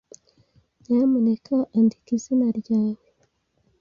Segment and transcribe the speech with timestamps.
[0.85, 3.03] Nyamuneka andika izina ryawe.